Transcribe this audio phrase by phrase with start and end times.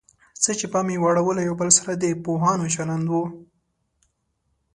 [0.43, 3.13] څه چې پام یې واړاوه له یو بل سره د پوهانو چلند و.